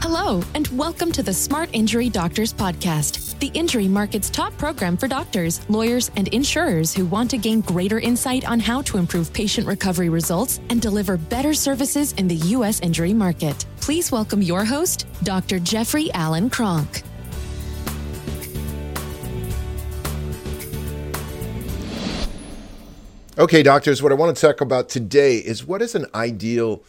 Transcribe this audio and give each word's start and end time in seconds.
Hello, 0.00 0.40
and 0.54 0.68
welcome 0.68 1.10
to 1.10 1.24
the 1.24 1.34
Smart 1.34 1.68
Injury 1.72 2.08
Doctors 2.08 2.54
Podcast, 2.54 3.36
the 3.40 3.48
injury 3.48 3.88
market's 3.88 4.30
top 4.30 4.56
program 4.56 4.96
for 4.96 5.08
doctors, 5.08 5.68
lawyers, 5.68 6.12
and 6.14 6.28
insurers 6.28 6.94
who 6.94 7.04
want 7.04 7.28
to 7.30 7.36
gain 7.36 7.62
greater 7.62 7.98
insight 7.98 8.48
on 8.48 8.60
how 8.60 8.80
to 8.82 8.96
improve 8.96 9.32
patient 9.32 9.66
recovery 9.66 10.08
results 10.08 10.60
and 10.70 10.80
deliver 10.80 11.16
better 11.16 11.52
services 11.52 12.12
in 12.12 12.28
the 12.28 12.36
U.S. 12.36 12.78
injury 12.80 13.12
market. 13.12 13.66
Please 13.80 14.12
welcome 14.12 14.40
your 14.40 14.64
host, 14.64 15.04
Dr. 15.24 15.58
Jeffrey 15.58 16.12
Allen 16.12 16.48
Cronk. 16.48 17.02
Okay, 23.36 23.64
doctors, 23.64 24.00
what 24.00 24.12
I 24.12 24.14
want 24.14 24.36
to 24.36 24.40
talk 24.40 24.60
about 24.60 24.88
today 24.88 25.38
is 25.38 25.66
what 25.66 25.82
is 25.82 25.96
an 25.96 26.06
ideal 26.14 26.84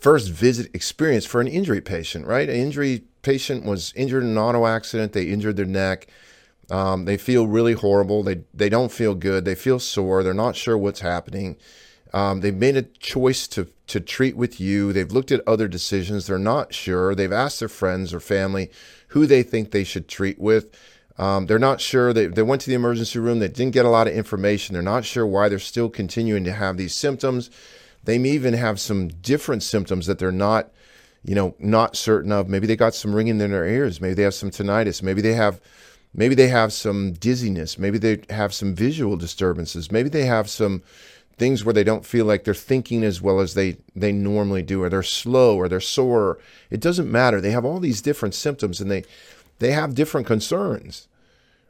first 0.00 0.30
visit 0.30 0.74
experience 0.74 1.24
for 1.24 1.40
an 1.40 1.48
injury 1.48 1.80
patient, 1.80 2.26
right? 2.26 2.48
An 2.48 2.56
injury 2.56 3.04
patient 3.22 3.64
was 3.64 3.92
injured 3.94 4.22
in 4.22 4.30
an 4.30 4.38
auto 4.38 4.66
accident, 4.66 5.12
they 5.12 5.24
injured 5.24 5.56
their 5.56 5.66
neck. 5.66 6.08
Um, 6.70 7.04
they 7.04 7.16
feel 7.16 7.48
really 7.48 7.72
horrible. 7.72 8.22
They, 8.22 8.42
they 8.54 8.68
don't 8.68 8.92
feel 8.92 9.16
good. 9.16 9.44
They 9.44 9.56
feel 9.56 9.80
sore. 9.80 10.22
They're 10.22 10.32
not 10.32 10.54
sure 10.54 10.78
what's 10.78 11.00
happening. 11.00 11.56
Um, 12.12 12.40
they've 12.40 12.54
made 12.54 12.76
a 12.76 12.82
choice 12.82 13.48
to, 13.48 13.68
to 13.88 14.00
treat 14.00 14.36
with 14.36 14.60
you. 14.60 14.92
They've 14.92 15.10
looked 15.10 15.32
at 15.32 15.46
other 15.48 15.68
decisions. 15.68 16.26
They're 16.26 16.38
not 16.38 16.72
sure. 16.72 17.14
They've 17.14 17.32
asked 17.32 17.58
their 17.58 17.68
friends 17.68 18.14
or 18.14 18.20
family 18.20 18.70
who 19.08 19.26
they 19.26 19.42
think 19.42 19.70
they 19.70 19.84
should 19.84 20.08
treat 20.08 20.38
with. 20.38 20.76
Um, 21.18 21.46
they're 21.46 21.58
not 21.58 21.80
sure. 21.80 22.12
They, 22.12 22.26
they 22.26 22.42
went 22.42 22.62
to 22.62 22.70
the 22.70 22.74
emergency 22.74 23.18
room. 23.18 23.40
They 23.40 23.48
didn't 23.48 23.74
get 23.74 23.84
a 23.84 23.90
lot 23.90 24.06
of 24.06 24.14
information. 24.14 24.72
They're 24.72 24.82
not 24.82 25.04
sure 25.04 25.26
why 25.26 25.48
they're 25.48 25.58
still 25.58 25.90
continuing 25.90 26.44
to 26.44 26.52
have 26.52 26.76
these 26.76 26.94
symptoms. 26.94 27.50
They 28.04 28.18
may 28.18 28.30
even 28.30 28.54
have 28.54 28.80
some 28.80 29.08
different 29.08 29.62
symptoms 29.62 30.06
that 30.06 30.18
they're 30.18 30.32
not, 30.32 30.70
you 31.22 31.34
know, 31.34 31.54
not 31.58 31.96
certain 31.96 32.32
of. 32.32 32.48
Maybe 32.48 32.66
they 32.66 32.76
got 32.76 32.94
some 32.94 33.14
ringing 33.14 33.40
in 33.40 33.50
their 33.50 33.66
ears. 33.66 34.00
Maybe 34.00 34.14
they 34.14 34.22
have 34.22 34.34
some 34.34 34.50
tinnitus. 34.50 35.02
Maybe 35.02 35.20
they 35.20 35.34
have, 35.34 35.60
maybe 36.14 36.34
they 36.34 36.48
have 36.48 36.72
some 36.72 37.12
dizziness. 37.12 37.78
Maybe 37.78 37.98
they 37.98 38.22
have 38.30 38.54
some 38.54 38.74
visual 38.74 39.16
disturbances. 39.16 39.92
Maybe 39.92 40.08
they 40.08 40.24
have 40.24 40.48
some 40.48 40.82
things 41.40 41.64
where 41.64 41.72
they 41.72 41.82
don't 41.82 42.04
feel 42.04 42.26
like 42.26 42.44
they're 42.44 42.54
thinking 42.54 43.02
as 43.02 43.22
well 43.22 43.40
as 43.40 43.54
they 43.54 43.78
they 43.96 44.12
normally 44.12 44.62
do, 44.62 44.82
or 44.82 44.88
they're 44.90 45.02
slow, 45.02 45.56
or 45.56 45.68
they're 45.68 45.80
sore. 45.80 46.38
It 46.68 46.80
doesn't 46.80 47.10
matter. 47.10 47.40
They 47.40 47.50
have 47.50 47.64
all 47.64 47.80
these 47.80 48.02
different 48.02 48.34
symptoms, 48.34 48.80
and 48.80 48.90
they 48.90 49.04
they 49.58 49.72
have 49.72 49.94
different 49.94 50.26
concerns, 50.26 51.08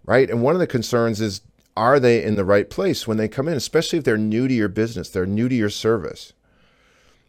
right? 0.05 0.29
And 0.29 0.43
one 0.43 0.55
of 0.55 0.61
the 0.61 0.67
concerns 0.67 1.21
is 1.21 1.41
are 1.77 2.01
they 2.01 2.23
in 2.23 2.37
the 2.37 2.45
right 2.45 2.69
place 2.69 3.07
when 3.07 3.17
they 3.17 3.29
come 3.29 3.49
in, 3.49 3.55
especially 3.55 3.99
if 3.99 4.05
they're 4.05 4.19
new 4.19 4.49
to 4.49 4.55
your 4.55 4.69
business, 4.69 5.09
they're 5.09 5.27
new 5.27 5.49
to 5.49 5.55
your 5.55 5.71
service. 5.71 6.33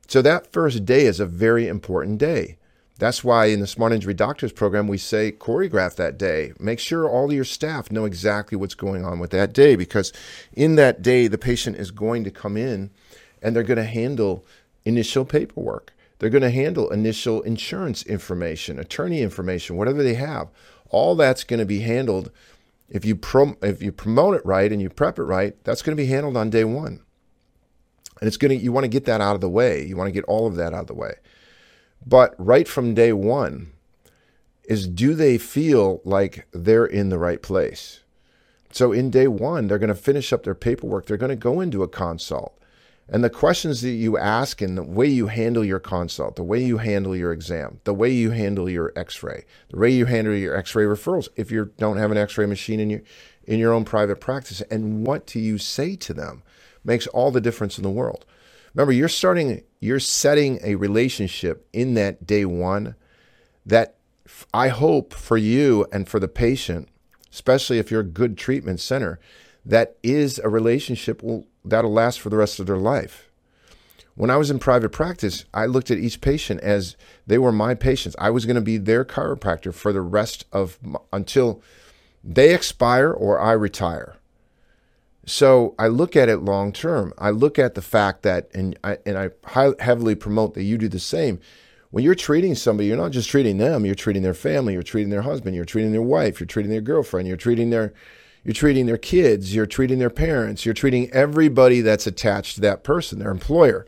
So 0.07 0.21
that 0.21 0.51
first 0.51 0.85
day 0.85 1.05
is 1.05 1.19
a 1.19 1.25
very 1.25 1.67
important 1.67 2.17
day. 2.17 2.57
That's 3.01 3.23
why 3.23 3.45
in 3.45 3.61
the 3.61 3.65
Smart 3.67 3.93
Injury 3.93 4.13
Doctors 4.13 4.51
program, 4.51 4.87
we 4.87 4.99
say 4.99 5.31
choreograph 5.31 5.95
that 5.95 6.19
day. 6.19 6.53
Make 6.59 6.79
sure 6.79 7.09
all 7.09 7.33
your 7.33 7.43
staff 7.43 7.91
know 7.91 8.05
exactly 8.05 8.55
what's 8.55 8.75
going 8.75 9.03
on 9.03 9.17
with 9.17 9.31
that 9.31 9.53
day 9.53 9.75
because 9.75 10.13
in 10.53 10.75
that 10.75 11.01
day, 11.01 11.27
the 11.27 11.39
patient 11.39 11.77
is 11.77 11.89
going 11.89 12.23
to 12.25 12.29
come 12.29 12.57
in 12.57 12.91
and 13.41 13.55
they're 13.55 13.63
going 13.63 13.77
to 13.77 13.85
handle 13.85 14.45
initial 14.85 15.25
paperwork. 15.25 15.93
They're 16.19 16.29
going 16.29 16.43
to 16.43 16.51
handle 16.51 16.91
initial 16.91 17.41
insurance 17.41 18.03
information, 18.03 18.77
attorney 18.77 19.21
information, 19.21 19.77
whatever 19.77 20.03
they 20.03 20.13
have. 20.13 20.49
All 20.91 21.15
that's 21.15 21.43
going 21.43 21.59
to 21.59 21.65
be 21.65 21.79
handled 21.79 22.29
if 22.91 23.05
you 23.05 23.15
prom- 23.15 23.57
if 23.61 23.81
you 23.81 23.91
promote 23.91 24.35
it 24.35 24.45
right 24.45 24.71
and 24.71 24.81
you 24.81 24.89
prep 24.89 25.17
it 25.17 25.23
right, 25.23 25.55
that's 25.63 25.81
going 25.81 25.95
to 25.95 26.01
be 26.01 26.09
handled 26.09 26.35
on 26.35 26.49
day 26.49 26.65
one. 26.65 27.01
And 28.19 28.27
it's 28.27 28.37
going 28.37 28.55
to 28.55 28.63
you 28.63 28.71
want 28.71 28.83
to 28.83 28.89
get 28.89 29.05
that 29.05 29.21
out 29.21 29.33
of 29.33 29.41
the 29.41 29.49
way. 29.49 29.83
You 29.83 29.95
want 29.95 30.09
to 30.09 30.11
get 30.11 30.25
all 30.25 30.45
of 30.45 30.55
that 30.57 30.73
out 30.73 30.81
of 30.81 30.87
the 30.87 30.93
way. 30.93 31.15
But 32.05 32.35
right 32.37 32.67
from 32.67 32.93
day 32.93 33.13
one 33.13 33.71
is 34.65 34.87
do 34.87 35.15
they 35.15 35.37
feel 35.37 36.01
like 36.03 36.47
they're 36.51 36.85
in 36.85 37.09
the 37.09 37.17
right 37.17 37.41
place? 37.41 38.01
So 38.71 38.91
in 38.91 39.09
day 39.09 39.27
one, 39.27 39.67
they're 39.67 39.79
going 39.79 39.87
to 39.87 39.95
finish 39.95 40.31
up 40.31 40.43
their 40.43 40.55
paperwork. 40.55 41.05
They're 41.05 41.17
going 41.17 41.29
to 41.29 41.35
go 41.35 41.61
into 41.61 41.83
a 41.83 41.87
consult. 41.87 42.57
And 43.13 43.25
the 43.25 43.29
questions 43.29 43.81
that 43.81 43.89
you 43.89 44.17
ask 44.17 44.61
and 44.61 44.77
the 44.77 44.83
way 44.83 45.05
you 45.05 45.27
handle 45.27 45.65
your 45.65 45.81
consult, 45.81 46.37
the 46.37 46.43
way 46.43 46.63
you 46.63 46.77
handle 46.77 47.13
your 47.13 47.33
exam, 47.33 47.81
the 47.83 47.93
way 47.93 48.09
you 48.09 48.31
handle 48.31 48.69
your 48.69 48.93
x-ray, 48.95 49.43
the 49.69 49.77
way 49.77 49.89
you 49.91 50.05
handle 50.05 50.33
your 50.33 50.55
x-ray 50.55 50.85
referrals 50.85 51.27
if 51.35 51.51
you 51.51 51.71
don't 51.77 51.97
have 51.97 52.11
an 52.11 52.17
x-ray 52.17 52.45
machine 52.45 52.79
in 52.79 52.89
your 52.89 53.01
in 53.43 53.59
your 53.59 53.73
own 53.73 53.83
private 53.83 54.21
practice 54.21 54.61
and 54.71 55.05
what 55.05 55.25
do 55.25 55.39
you 55.39 55.57
say 55.57 55.95
to 55.95 56.13
them 56.13 56.43
makes 56.85 57.07
all 57.07 57.31
the 57.31 57.41
difference 57.41 57.77
in 57.77 57.83
the 57.83 57.89
world. 57.89 58.23
Remember, 58.73 58.93
you're 58.93 59.09
starting 59.09 59.61
you're 59.81 59.99
setting 59.99 60.59
a 60.63 60.75
relationship 60.75 61.67
in 61.73 61.95
that 61.95 62.25
day 62.25 62.45
1 62.45 62.95
that 63.65 63.95
I 64.53 64.69
hope 64.69 65.13
for 65.13 65.37
you 65.37 65.85
and 65.91 66.07
for 66.07 66.19
the 66.19 66.29
patient, 66.29 66.87
especially 67.31 67.77
if 67.77 67.91
you're 67.91 68.01
a 68.01 68.05
good 68.05 68.37
treatment 68.37 68.79
center, 68.79 69.19
that 69.65 69.97
is 70.01 70.39
a 70.39 70.47
relationship 70.47 71.21
will 71.21 71.45
that'll 71.63 71.91
last 71.91 72.19
for 72.19 72.29
the 72.29 72.37
rest 72.37 72.59
of 72.59 72.67
their 72.67 72.77
life. 72.77 73.29
When 74.15 74.29
I 74.29 74.37
was 74.37 74.51
in 74.51 74.59
private 74.59 74.91
practice, 74.91 75.45
I 75.53 75.65
looked 75.65 75.89
at 75.89 75.97
each 75.97 76.21
patient 76.21 76.59
as 76.61 76.95
they 77.25 77.37
were 77.37 77.51
my 77.51 77.75
patients. 77.75 78.15
I 78.19 78.29
was 78.29 78.45
going 78.45 78.55
to 78.55 78.61
be 78.61 78.77
their 78.77 79.05
chiropractor 79.05 79.73
for 79.73 79.93
the 79.93 80.01
rest 80.01 80.45
of 80.51 80.77
until 81.13 81.61
they 82.23 82.53
expire 82.53 83.11
or 83.11 83.39
I 83.39 83.53
retire. 83.53 84.17
So 85.25 85.75
I 85.79 85.87
look 85.87 86.15
at 86.15 86.29
it 86.29 86.39
long 86.39 86.73
term. 86.73 87.13
I 87.17 87.29
look 87.29 87.57
at 87.57 87.75
the 87.75 87.81
fact 87.81 88.23
that, 88.23 88.49
and 88.53 88.77
I, 88.83 88.97
and 89.05 89.17
I 89.17 89.29
high, 89.45 89.71
heavily 89.79 90.15
promote 90.15 90.55
that 90.55 90.63
you 90.63 90.77
do 90.77 90.87
the 90.87 90.99
same. 90.99 91.39
When 91.91 92.03
you're 92.03 92.15
treating 92.15 92.55
somebody, 92.55 92.87
you're 92.87 92.97
not 92.97 93.11
just 93.11 93.29
treating 93.29 93.57
them, 93.57 93.85
you're 93.85 93.95
treating 93.95 94.23
their 94.23 94.33
family, 94.33 94.73
you're 94.73 94.83
treating 94.83 95.09
their 95.09 95.21
husband, 95.21 95.55
you're 95.55 95.65
treating 95.65 95.91
their 95.91 96.01
wife, 96.01 96.39
you're 96.39 96.47
treating 96.47 96.71
their 96.71 96.81
girlfriend, 96.81 97.27
you're 97.27 97.37
treating 97.37 97.69
their 97.69 97.93
you're 98.43 98.53
treating 98.53 98.85
their 98.85 98.97
kids, 98.97 99.53
you're 99.53 99.65
treating 99.65 99.99
their 99.99 100.09
parents, 100.09 100.65
you're 100.65 100.73
treating 100.73 101.11
everybody 101.11 101.81
that's 101.81 102.07
attached 102.07 102.55
to 102.55 102.61
that 102.61 102.83
person, 102.83 103.19
their 103.19 103.31
employer. 103.31 103.85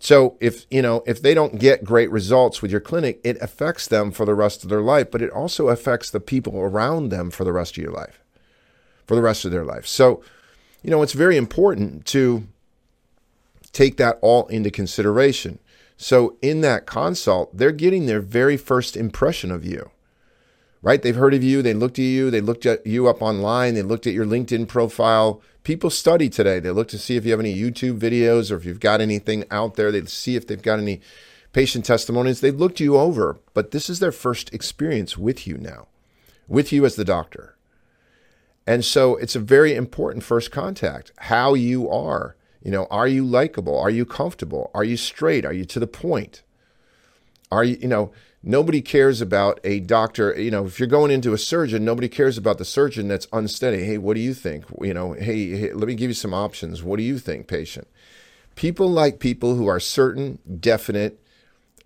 So 0.00 0.36
if, 0.40 0.66
you 0.70 0.82
know, 0.82 1.02
if 1.06 1.20
they 1.20 1.34
don't 1.34 1.58
get 1.58 1.84
great 1.84 2.10
results 2.10 2.62
with 2.62 2.70
your 2.70 2.80
clinic, 2.80 3.20
it 3.24 3.40
affects 3.40 3.86
them 3.86 4.10
for 4.10 4.24
the 4.24 4.34
rest 4.34 4.62
of 4.62 4.70
their 4.70 4.80
life, 4.80 5.10
but 5.10 5.22
it 5.22 5.30
also 5.30 5.68
affects 5.68 6.10
the 6.10 6.20
people 6.20 6.58
around 6.58 7.08
them 7.08 7.30
for 7.30 7.44
the 7.44 7.52
rest 7.52 7.76
of 7.76 7.82
your 7.82 7.92
life. 7.92 8.22
For 9.06 9.14
the 9.14 9.22
rest 9.22 9.44
of 9.44 9.52
their 9.52 9.64
life. 9.64 9.86
So, 9.86 10.22
you 10.82 10.90
know, 10.90 11.02
it's 11.02 11.12
very 11.12 11.36
important 11.36 12.04
to 12.06 12.46
take 13.72 13.96
that 13.98 14.18
all 14.20 14.46
into 14.48 14.70
consideration. 14.70 15.58
So 15.96 16.36
in 16.42 16.60
that 16.62 16.86
consult, 16.86 17.56
they're 17.56 17.72
getting 17.72 18.06
their 18.06 18.20
very 18.20 18.56
first 18.56 18.96
impression 18.96 19.50
of 19.50 19.64
you 19.64 19.90
right? 20.86 21.02
They've 21.02 21.16
heard 21.16 21.34
of 21.34 21.42
you, 21.42 21.62
they 21.62 21.74
looked 21.74 21.98
at 21.98 22.04
you, 22.04 22.30
they 22.30 22.40
looked 22.40 22.64
at 22.64 22.86
you 22.86 23.08
up 23.08 23.20
online, 23.20 23.74
they 23.74 23.82
looked 23.82 24.06
at 24.06 24.12
your 24.12 24.24
LinkedIn 24.24 24.68
profile. 24.68 25.42
People 25.64 25.90
study 25.90 26.28
today. 26.28 26.60
They 26.60 26.70
look 26.70 26.86
to 26.88 26.98
see 26.98 27.16
if 27.16 27.24
you 27.24 27.32
have 27.32 27.40
any 27.40 27.56
YouTube 27.56 27.98
videos 27.98 28.52
or 28.52 28.56
if 28.56 28.64
you've 28.64 28.78
got 28.78 29.00
anything 29.00 29.44
out 29.50 29.74
there. 29.74 29.90
They 29.90 30.04
see 30.04 30.36
if 30.36 30.46
they've 30.46 30.62
got 30.62 30.78
any 30.78 31.00
patient 31.52 31.86
testimonies. 31.86 32.40
They've 32.40 32.54
looked 32.54 32.78
you 32.78 32.96
over, 32.96 33.40
but 33.52 33.72
this 33.72 33.90
is 33.90 33.98
their 33.98 34.12
first 34.12 34.54
experience 34.54 35.18
with 35.18 35.44
you 35.44 35.58
now, 35.58 35.88
with 36.46 36.72
you 36.72 36.86
as 36.86 36.94
the 36.94 37.04
doctor. 37.04 37.56
And 38.64 38.84
so 38.84 39.16
it's 39.16 39.34
a 39.34 39.40
very 39.40 39.74
important 39.74 40.22
first 40.22 40.52
contact 40.52 41.10
how 41.16 41.54
you 41.54 41.90
are. 41.90 42.36
You 42.62 42.70
know, 42.70 42.86
are 42.92 43.08
you 43.08 43.26
likable? 43.26 43.76
Are 43.76 43.90
you 43.90 44.06
comfortable? 44.06 44.70
Are 44.72 44.84
you 44.84 44.96
straight? 44.96 45.44
Are 45.44 45.52
you 45.52 45.64
to 45.64 45.80
the 45.80 45.88
point? 45.88 46.42
Are 47.50 47.64
you, 47.64 47.76
you 47.80 47.88
know, 47.88 48.12
Nobody 48.48 48.80
cares 48.80 49.20
about 49.20 49.58
a 49.64 49.80
doctor. 49.80 50.40
You 50.40 50.52
know, 50.52 50.66
if 50.66 50.78
you're 50.78 50.86
going 50.86 51.10
into 51.10 51.32
a 51.32 51.38
surgeon, 51.38 51.84
nobody 51.84 52.08
cares 52.08 52.38
about 52.38 52.58
the 52.58 52.64
surgeon 52.64 53.08
that's 53.08 53.26
unsteady. 53.32 53.82
Hey, 53.82 53.98
what 53.98 54.14
do 54.14 54.20
you 54.20 54.34
think? 54.34 54.64
You 54.80 54.94
know, 54.94 55.14
hey, 55.14 55.48
hey 55.56 55.72
let 55.72 55.88
me 55.88 55.96
give 55.96 56.10
you 56.10 56.14
some 56.14 56.32
options. 56.32 56.80
What 56.80 56.98
do 56.98 57.02
you 57.02 57.18
think, 57.18 57.48
patient? 57.48 57.88
People 58.54 58.88
like 58.88 59.18
people 59.18 59.56
who 59.56 59.66
are 59.66 59.80
certain, 59.80 60.38
definite, 60.60 61.20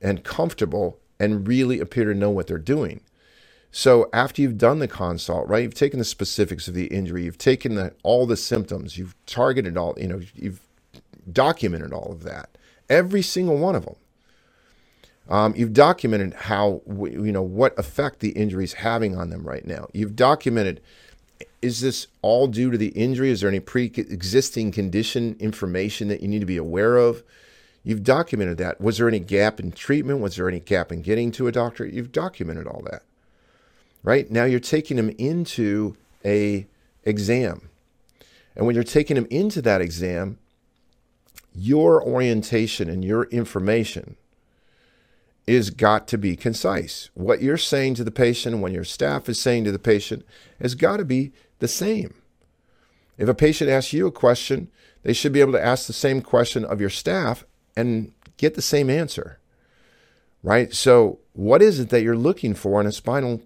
and 0.02 0.22
comfortable 0.22 1.00
and 1.18 1.48
really 1.48 1.80
appear 1.80 2.04
to 2.04 2.14
know 2.14 2.28
what 2.28 2.46
they're 2.46 2.58
doing. 2.58 3.00
So 3.72 4.10
after 4.12 4.42
you've 4.42 4.58
done 4.58 4.80
the 4.80 4.88
consult, 4.88 5.48
right, 5.48 5.62
you've 5.62 5.72
taken 5.72 5.98
the 5.98 6.04
specifics 6.04 6.68
of 6.68 6.74
the 6.74 6.88
injury, 6.88 7.24
you've 7.24 7.38
taken 7.38 7.74
the, 7.74 7.94
all 8.02 8.26
the 8.26 8.36
symptoms, 8.36 8.98
you've 8.98 9.14
targeted 9.24 9.78
all, 9.78 9.94
you 9.96 10.08
know, 10.08 10.20
you've 10.34 10.60
documented 11.32 11.94
all 11.94 12.12
of 12.12 12.22
that, 12.24 12.58
every 12.90 13.22
single 13.22 13.56
one 13.56 13.74
of 13.74 13.86
them. 13.86 13.96
Um, 15.28 15.54
you've 15.56 15.72
documented 15.72 16.34
how 16.34 16.82
you 16.86 17.30
know 17.30 17.42
what 17.42 17.78
effect 17.78 18.20
the 18.20 18.30
injury 18.30 18.64
is 18.64 18.74
having 18.74 19.16
on 19.16 19.30
them 19.30 19.44
right 19.44 19.64
now. 19.64 19.88
You've 19.92 20.16
documented 20.16 20.80
is 21.62 21.80
this 21.80 22.06
all 22.22 22.46
due 22.46 22.70
to 22.70 22.78
the 22.78 22.88
injury? 22.88 23.30
Is 23.30 23.40
there 23.40 23.48
any 23.48 23.60
pre-existing 23.60 24.72
condition 24.72 25.36
information 25.38 26.08
that 26.08 26.22
you 26.22 26.28
need 26.28 26.40
to 26.40 26.46
be 26.46 26.56
aware 26.56 26.96
of? 26.96 27.22
You've 27.82 28.02
documented 28.02 28.58
that. 28.58 28.80
Was 28.80 28.98
there 28.98 29.08
any 29.08 29.20
gap 29.20 29.60
in 29.60 29.72
treatment? 29.72 30.20
Was 30.20 30.36
there 30.36 30.48
any 30.48 30.60
gap 30.60 30.92
in 30.92 31.02
getting 31.02 31.30
to 31.32 31.46
a 31.46 31.52
doctor? 31.52 31.86
You've 31.86 32.12
documented 32.12 32.66
all 32.66 32.82
that. 32.90 33.02
Right? 34.02 34.30
Now 34.30 34.44
you're 34.44 34.60
taking 34.60 34.96
them 34.96 35.10
into 35.18 35.96
a 36.24 36.66
exam. 37.04 37.68
And 38.56 38.66
when 38.66 38.74
you're 38.74 38.84
taking 38.84 39.14
them 39.14 39.26
into 39.30 39.62
that 39.62 39.80
exam, 39.80 40.38
your 41.54 42.02
orientation 42.02 42.88
and 42.88 43.04
your 43.04 43.24
information 43.24 44.16
is 45.54 45.70
got 45.70 46.06
to 46.08 46.18
be 46.18 46.36
concise. 46.36 47.10
What 47.14 47.42
you're 47.42 47.56
saying 47.56 47.94
to 47.96 48.04
the 48.04 48.10
patient, 48.10 48.58
when 48.58 48.74
your 48.74 48.84
staff 48.84 49.28
is 49.28 49.40
saying 49.40 49.64
to 49.64 49.72
the 49.72 49.78
patient, 49.78 50.24
has 50.60 50.74
got 50.74 50.98
to 50.98 51.04
be 51.04 51.32
the 51.58 51.68
same. 51.68 52.14
If 53.18 53.28
a 53.28 53.34
patient 53.34 53.70
asks 53.70 53.92
you 53.92 54.06
a 54.06 54.12
question, 54.12 54.70
they 55.02 55.12
should 55.12 55.32
be 55.32 55.40
able 55.40 55.52
to 55.52 55.64
ask 55.64 55.86
the 55.86 55.92
same 55.92 56.22
question 56.22 56.64
of 56.64 56.80
your 56.80 56.90
staff 56.90 57.44
and 57.76 58.12
get 58.36 58.54
the 58.54 58.62
same 58.62 58.88
answer. 58.90 59.38
Right? 60.42 60.72
So, 60.72 61.18
what 61.32 61.62
is 61.62 61.80
it 61.80 61.90
that 61.90 62.02
you're 62.02 62.16
looking 62.16 62.54
for 62.54 62.80
in 62.80 62.86
a 62.86 62.92
spinal 62.92 63.42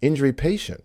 injury 0.00 0.32
patient? 0.32 0.84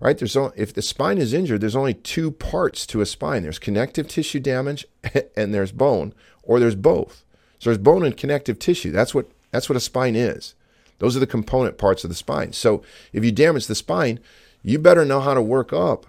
Right? 0.00 0.16
There's 0.16 0.36
only, 0.36 0.52
if 0.56 0.72
the 0.72 0.82
spine 0.82 1.18
is 1.18 1.32
injured, 1.32 1.60
there's 1.60 1.76
only 1.76 1.94
two 1.94 2.30
parts 2.30 2.86
to 2.86 3.00
a 3.00 3.06
spine. 3.06 3.42
There's 3.42 3.58
connective 3.58 4.08
tissue 4.08 4.40
damage 4.40 4.86
and 5.36 5.52
there's 5.54 5.72
bone, 5.72 6.14
or 6.42 6.58
there's 6.58 6.74
both. 6.74 7.24
So 7.58 7.70
there's 7.70 7.78
bone 7.78 8.04
and 8.04 8.16
connective 8.16 8.58
tissue. 8.58 8.92
That's 8.92 9.14
what 9.14 9.28
that's 9.50 9.68
what 9.68 9.76
a 9.76 9.80
spine 9.80 10.16
is. 10.16 10.54
Those 10.98 11.16
are 11.16 11.20
the 11.20 11.26
component 11.26 11.78
parts 11.78 12.04
of 12.04 12.10
the 12.10 12.16
spine. 12.16 12.52
So 12.52 12.82
if 13.12 13.24
you 13.24 13.32
damage 13.32 13.66
the 13.66 13.74
spine, 13.74 14.20
you 14.62 14.78
better 14.78 15.04
know 15.04 15.20
how 15.20 15.34
to 15.34 15.42
work 15.42 15.72
up 15.72 16.06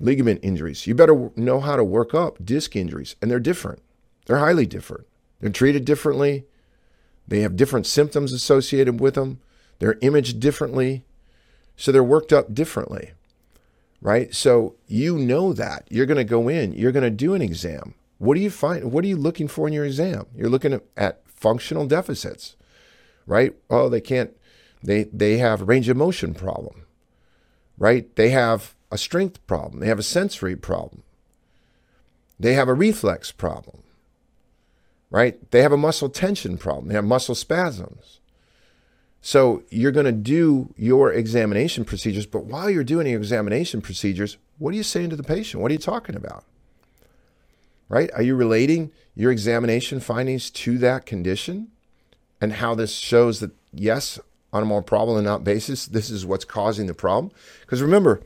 ligament 0.00 0.40
injuries. 0.42 0.86
You 0.86 0.94
better 0.94 1.30
know 1.36 1.60
how 1.60 1.76
to 1.76 1.84
work 1.84 2.12
up 2.12 2.44
disc 2.44 2.74
injuries, 2.74 3.14
and 3.22 3.30
they're 3.30 3.40
different. 3.40 3.80
They're 4.26 4.38
highly 4.38 4.66
different. 4.66 5.06
They're 5.40 5.50
treated 5.50 5.84
differently. 5.84 6.44
They 7.26 7.40
have 7.40 7.56
different 7.56 7.86
symptoms 7.86 8.32
associated 8.32 9.00
with 9.00 9.14
them. 9.14 9.40
They're 9.78 9.98
imaged 10.00 10.40
differently. 10.40 11.04
So 11.76 11.90
they're 11.92 12.04
worked 12.04 12.32
up 12.32 12.52
differently. 12.52 13.12
Right? 14.00 14.34
So 14.34 14.74
you 14.88 15.16
know 15.16 15.52
that. 15.52 15.86
You're 15.88 16.06
going 16.06 16.18
to 16.18 16.24
go 16.24 16.48
in, 16.48 16.72
you're 16.72 16.92
going 16.92 17.04
to 17.04 17.10
do 17.10 17.34
an 17.34 17.42
exam. 17.42 17.94
What 18.18 18.34
do 18.34 18.40
you 18.40 18.50
find? 18.50 18.92
What 18.92 19.04
are 19.04 19.08
you 19.08 19.16
looking 19.16 19.48
for 19.48 19.66
in 19.66 19.72
your 19.72 19.84
exam? 19.84 20.26
You're 20.36 20.50
looking 20.50 20.80
at, 20.96 21.21
functional 21.42 21.86
deficits. 21.86 22.56
Right? 23.26 23.54
Oh, 23.68 23.88
they 23.88 24.00
can't 24.00 24.34
they 24.82 25.04
they 25.04 25.38
have 25.38 25.68
range 25.68 25.88
of 25.88 25.96
motion 25.96 26.34
problem. 26.34 26.86
Right? 27.76 28.14
They 28.16 28.30
have 28.30 28.74
a 28.90 28.98
strength 28.98 29.44
problem. 29.46 29.80
They 29.80 29.88
have 29.88 29.98
a 29.98 30.04
sensory 30.04 30.56
problem. 30.56 31.02
They 32.38 32.54
have 32.54 32.68
a 32.68 32.74
reflex 32.74 33.32
problem. 33.32 33.82
Right? 35.10 35.50
They 35.50 35.62
have 35.62 35.72
a 35.72 35.76
muscle 35.76 36.08
tension 36.08 36.56
problem. 36.56 36.88
They 36.88 36.94
have 36.94 37.04
muscle 37.04 37.34
spasms. 37.34 38.20
So 39.20 39.62
you're 39.70 39.92
going 39.92 40.06
to 40.06 40.12
do 40.12 40.74
your 40.76 41.12
examination 41.12 41.84
procedures, 41.84 42.26
but 42.26 42.44
while 42.44 42.68
you're 42.68 42.82
doing 42.82 43.06
your 43.06 43.20
examination 43.20 43.80
procedures, 43.80 44.36
what 44.58 44.74
are 44.74 44.76
you 44.76 44.82
saying 44.82 45.10
to 45.10 45.16
the 45.16 45.22
patient? 45.22 45.62
What 45.62 45.70
are 45.70 45.74
you 45.74 45.78
talking 45.78 46.16
about? 46.16 46.44
Right? 47.92 48.10
Are 48.14 48.22
you 48.22 48.34
relating 48.34 48.90
your 49.14 49.30
examination 49.30 50.00
findings 50.00 50.50
to 50.50 50.78
that 50.78 51.04
condition 51.04 51.68
and 52.40 52.54
how 52.54 52.74
this 52.74 52.94
shows 52.94 53.40
that, 53.40 53.50
yes, 53.70 54.18
on 54.50 54.62
a 54.62 54.66
more 54.66 54.82
problem 54.82 55.18
and 55.18 55.26
not 55.26 55.44
basis, 55.44 55.84
this 55.84 56.08
is 56.08 56.24
what's 56.24 56.46
causing 56.46 56.86
the 56.86 56.94
problem? 56.94 57.30
Because 57.60 57.82
remember, 57.82 58.22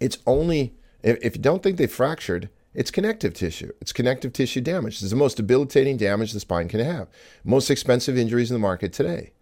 it's 0.00 0.16
only, 0.26 0.72
if, 1.02 1.18
if 1.20 1.36
you 1.36 1.42
don't 1.42 1.62
think 1.62 1.76
they 1.76 1.86
fractured, 1.86 2.48
it's 2.72 2.90
connective 2.90 3.34
tissue. 3.34 3.70
It's 3.82 3.92
connective 3.92 4.32
tissue 4.32 4.62
damage. 4.62 5.02
It's 5.02 5.10
the 5.10 5.16
most 5.16 5.36
debilitating 5.36 5.98
damage 5.98 6.32
the 6.32 6.40
spine 6.40 6.68
can 6.68 6.80
have. 6.80 7.08
Most 7.44 7.70
expensive 7.70 8.16
injuries 8.16 8.50
in 8.50 8.54
the 8.54 8.60
market 8.60 8.94
today. 8.94 9.32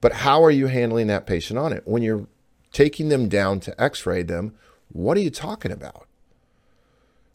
But 0.00 0.14
how 0.14 0.42
are 0.42 0.50
you 0.50 0.66
handling 0.66 1.06
that 1.06 1.28
patient 1.28 1.60
on 1.60 1.72
it? 1.72 1.86
When 1.86 2.02
you're 2.02 2.26
taking 2.72 3.08
them 3.08 3.28
down 3.28 3.60
to 3.60 3.80
x 3.80 4.04
ray 4.04 4.24
them, 4.24 4.56
what 4.88 5.16
are 5.16 5.20
you 5.20 5.30
talking 5.30 5.70
about? 5.70 6.08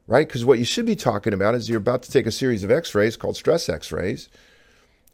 Right? 0.07 0.27
Because 0.27 0.45
what 0.45 0.59
you 0.59 0.65
should 0.65 0.85
be 0.85 0.95
talking 0.95 1.33
about 1.33 1.53
is 1.53 1.69
you're 1.69 1.77
about 1.77 2.01
to 2.03 2.11
take 2.11 2.25
a 2.25 2.31
series 2.31 2.63
of 2.63 2.71
x 2.71 2.95
rays 2.95 3.17
called 3.17 3.35
stress 3.35 3.67
x 3.67 3.91
rays, 3.91 4.29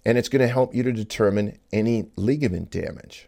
and 0.05 0.17
it's 0.17 0.29
going 0.29 0.41
to 0.41 0.47
help 0.47 0.75
you 0.75 0.83
to 0.83 0.91
determine 0.91 1.57
any 1.71 2.09
ligament 2.15 2.69
damage. 2.69 3.27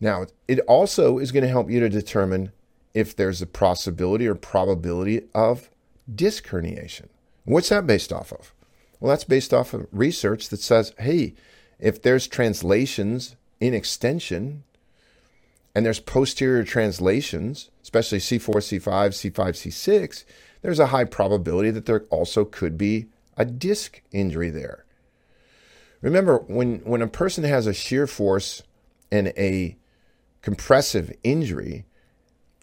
Now, 0.00 0.26
it 0.46 0.60
also 0.60 1.18
is 1.18 1.32
going 1.32 1.42
to 1.42 1.50
help 1.50 1.70
you 1.70 1.80
to 1.80 1.88
determine 1.88 2.52
if 2.94 3.14
there's 3.14 3.42
a 3.42 3.46
possibility 3.46 4.26
or 4.26 4.34
probability 4.34 5.22
of 5.34 5.70
disc 6.12 6.46
herniation. 6.48 7.08
What's 7.44 7.68
that 7.68 7.86
based 7.86 8.12
off 8.12 8.32
of? 8.32 8.54
Well, 9.00 9.10
that's 9.10 9.24
based 9.24 9.52
off 9.52 9.74
of 9.74 9.86
research 9.92 10.48
that 10.48 10.60
says, 10.60 10.94
hey, 10.98 11.34
if 11.78 12.02
there's 12.02 12.26
translations 12.26 13.36
in 13.60 13.74
extension 13.74 14.64
and 15.74 15.84
there's 15.84 16.00
posterior 16.00 16.64
translations, 16.64 17.70
especially 17.82 18.18
C4, 18.18 18.56
C5, 18.56 19.32
C5, 19.32 19.32
C6, 19.32 20.24
there's 20.62 20.80
a 20.80 20.86
high 20.86 21.04
probability 21.04 21.70
that 21.70 21.86
there 21.86 22.04
also 22.10 22.44
could 22.44 22.76
be 22.76 23.06
a 23.36 23.44
disc 23.44 24.02
injury 24.10 24.50
there. 24.50 24.84
Remember, 26.00 26.38
when, 26.38 26.78
when 26.80 27.02
a 27.02 27.06
person 27.08 27.44
has 27.44 27.66
a 27.66 27.74
shear 27.74 28.06
force 28.06 28.62
and 29.10 29.28
a 29.36 29.76
compressive 30.42 31.12
injury 31.22 31.84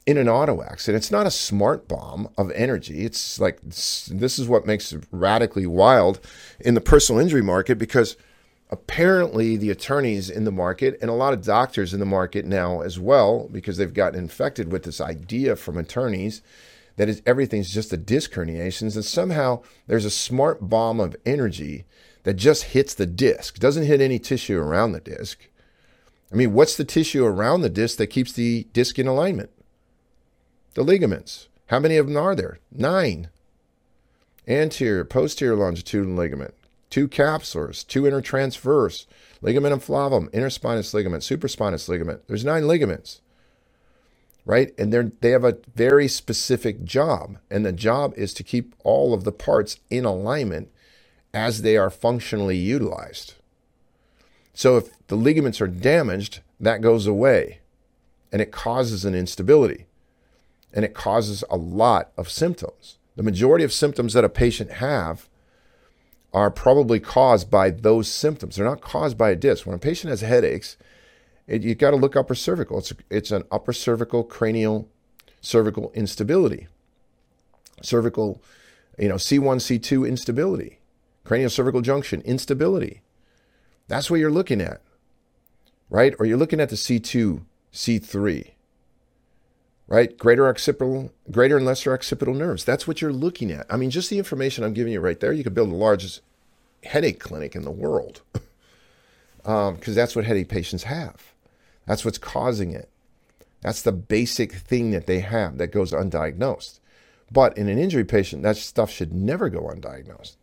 in 0.05 0.17
an 0.17 0.29
auto 0.29 0.61
accident. 0.61 1.01
It's 1.03 1.11
not 1.11 1.25
a 1.25 1.31
smart 1.31 1.87
bomb 1.87 2.29
of 2.37 2.51
energy. 2.51 3.05
It's 3.05 3.39
like 3.39 3.59
this 3.61 4.39
is 4.39 4.47
what 4.47 4.65
makes 4.65 4.93
it 4.93 5.03
radically 5.11 5.65
wild 5.65 6.19
in 6.59 6.75
the 6.75 6.81
personal 6.81 7.21
injury 7.21 7.41
market 7.41 7.77
because 7.77 8.15
apparently 8.69 9.55
the 9.55 9.69
attorneys 9.69 10.29
in 10.29 10.43
the 10.43 10.51
market 10.51 10.97
and 11.01 11.09
a 11.09 11.13
lot 11.13 11.33
of 11.33 11.43
doctors 11.43 11.93
in 11.93 11.99
the 11.99 12.05
market 12.05 12.45
now 12.45 12.81
as 12.81 12.99
well 12.99 13.47
because 13.51 13.77
they've 13.77 13.93
gotten 13.93 14.19
infected 14.19 14.71
with 14.71 14.83
this 14.83 14.99
idea 14.99 15.55
from 15.55 15.77
attorneys 15.77 16.41
that 16.97 17.09
is, 17.09 17.21
everything's 17.25 17.73
just 17.73 17.93
a 17.93 17.97
disc 17.97 18.31
herniations 18.33 18.95
and 18.95 19.05
somehow 19.05 19.61
there's 19.85 20.05
a 20.05 20.09
smart 20.09 20.67
bomb 20.67 20.99
of 20.99 21.15
energy 21.25 21.85
that 22.23 22.33
just 22.33 22.63
hits 22.63 22.93
the 22.95 23.05
disc 23.05 23.59
doesn't 23.59 23.85
hit 23.85 24.01
any 24.01 24.17
tissue 24.17 24.57
around 24.57 24.93
the 24.93 24.99
disc 24.99 25.47
I 26.31 26.35
mean, 26.35 26.53
what's 26.53 26.75
the 26.75 26.83
tissue 26.83 27.23
around 27.23 27.61
the 27.61 27.69
disc 27.69 27.97
that 27.97 28.07
keeps 28.07 28.33
the 28.33 28.67
disc 28.73 28.97
in 28.97 29.07
alignment? 29.07 29.51
The 30.73 30.83
ligaments. 30.83 31.47
How 31.67 31.79
many 31.79 31.97
of 31.97 32.07
them 32.07 32.17
are 32.17 32.35
there? 32.35 32.59
Nine. 32.71 33.29
Anterior, 34.47 35.05
posterior 35.05 35.55
longitudinal 35.55 36.17
ligament, 36.17 36.53
two 36.95 37.09
capsulars, 37.09 37.85
two 37.85 38.03
intertransverse, 38.03 39.05
ligamentum 39.43 39.83
flavum, 39.85 40.29
interspinous 40.29 40.93
ligament, 40.93 41.23
supraspinous 41.23 41.89
ligament. 41.89 42.21
There's 42.25 42.45
nine 42.45 42.69
ligaments, 42.69 43.19
right? 44.45 44.73
And 44.79 44.93
they 44.93 45.11
they 45.19 45.31
have 45.31 45.43
a 45.43 45.57
very 45.75 46.07
specific 46.07 46.85
job, 46.85 47.37
and 47.51 47.65
the 47.65 47.73
job 47.73 48.13
is 48.15 48.33
to 48.35 48.43
keep 48.43 48.75
all 48.85 49.13
of 49.13 49.25
the 49.25 49.33
parts 49.33 49.81
in 49.89 50.05
alignment 50.05 50.69
as 51.33 51.63
they 51.63 51.75
are 51.75 51.89
functionally 51.89 52.55
utilized. 52.55 53.33
So 54.53 54.77
if 54.77 55.05
the 55.07 55.17
ligaments 55.17 55.59
are 55.59 55.67
damaged, 55.67 56.39
that 56.61 56.79
goes 56.79 57.07
away 57.07 57.59
and 58.31 58.41
it 58.41 58.53
causes 58.53 59.03
an 59.03 59.13
instability 59.13 59.85
and 60.71 60.85
it 60.85 60.93
causes 60.93 61.43
a 61.49 61.57
lot 61.57 62.11
of 62.15 62.29
symptoms. 62.29 62.99
The 63.17 63.23
majority 63.23 63.65
of 63.65 63.73
symptoms 63.73 64.13
that 64.13 64.23
a 64.23 64.29
patient 64.29 64.71
have 64.71 65.27
are 66.35 66.51
probably 66.51 66.99
caused 66.99 67.49
by 67.49 67.69
those 67.69 68.09
symptoms. 68.09 68.57
They're 68.57 68.65
not 68.65 68.81
caused 68.81 69.17
by 69.17 69.29
a 69.29 69.37
disc. 69.37 69.65
When 69.65 69.73
a 69.73 69.79
patient 69.79 70.09
has 70.09 70.19
headaches, 70.19 70.75
it, 71.47 71.63
you 71.63 71.75
got 71.75 71.91
to 71.91 71.95
look 71.95 72.17
upper 72.17 72.35
cervical. 72.35 72.79
It's, 72.79 72.91
it's 73.09 73.31
an 73.31 73.43
upper 73.49 73.71
cervical 73.71 74.25
cranial 74.25 74.89
cervical 75.39 75.93
instability. 75.93 76.67
Cervical, 77.81 78.41
you 78.99 79.07
know, 79.07 79.15
C1, 79.15 79.39
C2 79.79 80.05
instability. 80.05 80.79
Cranial 81.23 81.49
cervical 81.49 81.79
junction 81.79 82.21
instability. 82.25 83.01
That's 83.87 84.11
what 84.11 84.19
you're 84.19 84.29
looking 84.29 84.59
at, 84.59 84.81
right? 85.89 86.13
Or 86.19 86.25
you're 86.25 86.37
looking 86.37 86.59
at 86.59 86.67
the 86.67 86.75
C2, 86.75 87.45
C3, 87.71 88.51
right? 89.87 90.17
Greater 90.17 90.47
occipital, 90.47 91.11
greater 91.31 91.57
and 91.57 91.65
lesser 91.65 91.93
occipital 91.93 92.33
nerves. 92.33 92.63
That's 92.63 92.87
what 92.87 93.01
you're 93.01 93.13
looking 93.13 93.51
at. 93.51 93.65
I 93.69 93.77
mean, 93.77 93.89
just 93.89 94.09
the 94.09 94.17
information 94.17 94.63
I'm 94.63 94.73
giving 94.73 94.93
you 94.93 94.99
right 94.99 95.19
there, 95.19 95.33
you 95.33 95.43
could 95.43 95.53
build 95.53 95.71
the 95.71 95.75
largest 95.75 96.21
headache 96.83 97.19
clinic 97.19 97.55
in 97.55 97.63
the 97.63 97.71
world 97.71 98.21
because 99.37 99.87
um, 99.87 99.93
that's 99.93 100.15
what 100.15 100.25
headache 100.25 100.49
patients 100.49 100.83
have. 100.83 101.33
That's 101.85 102.03
what's 102.03 102.17
causing 102.17 102.71
it. 102.71 102.89
That's 103.61 103.81
the 103.81 103.91
basic 103.91 104.53
thing 104.53 104.91
that 104.91 105.07
they 105.07 105.19
have 105.19 105.57
that 105.57 105.71
goes 105.71 105.91
undiagnosed. 105.91 106.79
But 107.31 107.57
in 107.57 107.67
an 107.67 107.79
injury 107.79 108.05
patient, 108.05 108.43
that 108.43 108.57
stuff 108.57 108.91
should 108.91 109.13
never 109.13 109.49
go 109.49 109.61
undiagnosed. 109.61 110.35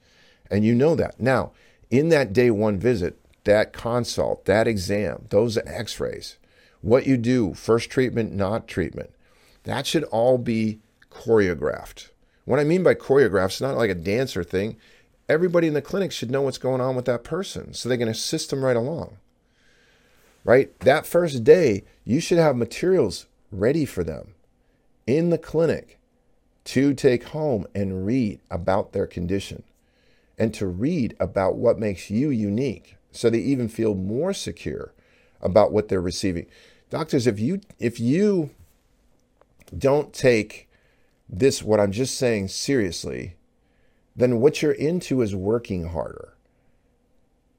And 0.51 0.65
you 0.65 0.75
know 0.75 0.95
that. 0.97 1.21
Now, 1.21 1.53
in 1.91 2.09
that 2.09 2.33
day 2.33 2.51
one 2.51 2.79
visit, 2.79 3.19
that 3.45 3.73
consult, 3.73 4.45
that 4.47 4.67
exam, 4.67 5.27
those 5.31 5.57
x 5.59 5.99
rays, 6.01 6.37
what 6.81 7.07
you 7.07 7.17
do, 7.17 7.55
first 7.55 7.91
treatment, 7.91 8.33
not 8.33 8.67
treatment, 8.67 9.11
that 9.65 9.87
should 9.87 10.05
all 10.05 10.39
be 10.39 10.81
choreographed. 11.11 12.09
What 12.45 12.59
I 12.59 12.65
mean 12.65 12.83
by 12.83 12.95
choreographed, 12.95 13.47
it's 13.47 13.61
not 13.61 13.77
like 13.77 13.91
a 13.91 13.95
dancer 13.95 14.43
thing. 14.43 14.77
Everybody 15.29 15.69
in 15.69 15.75
the 15.75 15.83
clinic 15.83 16.13
should 16.13 16.31
know 16.31 16.43
what's 16.43 16.59
going 16.59 16.81
on 16.81 16.97
with 16.97 17.05
that 17.05 17.25
person 17.25 17.73
so 17.75 17.89
they 17.89 17.97
can 17.97 18.09
assist 18.09 18.51
them 18.51 18.65
right 18.65 18.77
along. 18.77 19.19
Right? 20.45 20.79
That 20.81 21.07
first 21.07 21.45
day, 21.45 21.85
you 22.05 22.21
should 22.21 22.39
have 22.39 22.57
materials 22.57 23.27
ready 23.53 23.85
for 23.85 24.03
them 24.03 24.35
in 25.07 25.31
the 25.31 25.39
clinic 25.39 25.99
to 26.65 26.95
take 26.95 27.25
home 27.25 27.67
and 27.75 28.07
read 28.07 28.41
about 28.51 28.93
their 28.93 29.07
condition 29.07 29.63
and 30.39 30.53
to 30.55 30.67
read 30.67 31.15
about 31.21 31.57
what 31.57 31.79
makes 31.79 32.11
you 32.11 32.31
unique 32.31 32.97
so 33.13 33.29
they 33.29 33.39
even 33.39 33.69
feel 33.69 33.95
more 33.95 34.33
secure 34.33 34.93
about 35.41 35.73
what 35.73 35.89
they're 35.89 36.01
receiving. 36.01 36.47
Doctors, 36.91 37.27
if 37.27 37.39
you 37.39 37.61
if 37.79 38.01
you 38.01 38.51
don't 39.77 40.13
take 40.13 40.69
this 41.29 41.63
what 41.63 41.81
I'm 41.81 41.93
just 41.93 42.17
saying 42.17 42.49
seriously, 42.49 43.37
then 44.15 44.41
what 44.41 44.61
you're 44.61 44.73
into 44.73 45.23
is 45.23 45.35
working 45.35 45.89
harder. 45.89 46.37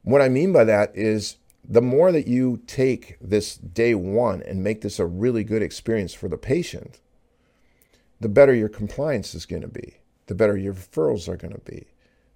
What 0.04 0.22
I 0.22 0.30
mean 0.30 0.54
by 0.54 0.64
that 0.66 0.92
is 0.96 1.38
the 1.68 1.82
more 1.82 2.12
that 2.12 2.28
you 2.28 2.62
take 2.68 3.18
this 3.22 3.56
day 3.56 3.96
one 3.96 4.44
and 4.44 4.64
make 4.64 4.82
this 4.82 5.00
a 5.00 5.06
really 5.06 5.44
good 5.44 5.62
experience 5.62 6.14
for 6.14 6.28
the 6.28 6.38
patient, 6.38 7.00
the 8.20 8.30
better 8.30 8.54
your 8.54 8.70
compliance 8.70 9.34
is 9.34 9.46
going 9.46 9.62
to 9.62 9.68
be, 9.68 9.98
the 10.28 10.36
better 10.36 10.58
your 10.58 10.74
referrals 10.74 11.28
are 11.28 11.38
going 11.38 11.54
to 11.54 11.62
be, 11.62 11.88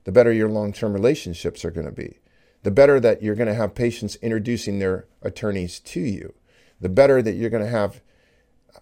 the 0.05 0.11
better 0.11 0.31
your 0.31 0.49
long 0.49 0.73
term 0.73 0.93
relationships 0.93 1.65
are 1.65 1.71
going 1.71 1.85
to 1.85 1.91
be, 1.91 2.19
the 2.63 2.71
better 2.71 2.99
that 2.99 3.21
you're 3.21 3.35
going 3.35 3.47
to 3.47 3.53
have 3.53 3.75
patients 3.75 4.15
introducing 4.21 4.79
their 4.79 5.05
attorneys 5.21 5.79
to 5.79 5.99
you, 5.99 6.33
the 6.79 6.89
better 6.89 7.21
that 7.21 7.33
you're 7.33 7.49
going 7.49 7.63
to 7.63 7.69
have 7.69 8.01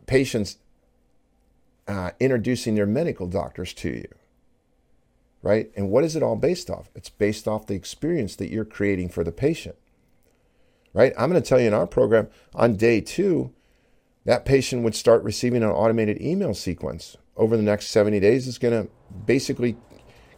patients 0.06 0.58
uh, 1.88 2.12
introducing 2.20 2.76
their 2.76 2.86
medical 2.86 3.28
doctors 3.28 3.74
to 3.74 3.90
you. 3.90 4.08
Right? 5.42 5.72
And 5.76 5.90
what 5.92 6.04
is 6.04 6.16
it 6.16 6.24
all 6.24 6.36
based 6.36 6.70
off? 6.70 6.90
It's 6.96 7.10
based 7.10 7.48
off 7.48 7.68
the 7.68 7.76
experience 7.76 8.36
that 8.38 8.50
you're 8.50 8.66
creating 8.66 9.10
for 9.10 9.24
the 9.24 9.32
patient 9.32 9.76
right? 10.96 11.14
I'm 11.18 11.30
going 11.30 11.42
to 11.42 11.48
tell 11.48 11.60
you 11.60 11.68
in 11.68 11.74
our 11.74 11.86
program 11.86 12.30
on 12.56 12.78
day 12.78 13.02
two, 13.02 13.52
that 14.24 14.46
patient 14.46 14.82
would 14.84 14.96
start 14.96 15.22
receiving 15.24 15.62
an 15.62 15.70
automated 15.70 16.20
email 16.22 16.56
sequence 16.56 17.18
over 17.36 17.56
the 17.56 17.62
next 17.62 17.88
70 17.88 18.20
days. 18.22 18.48
It's 18.48 18.58
going 18.58 18.86
to 18.86 18.90
basically 19.28 19.76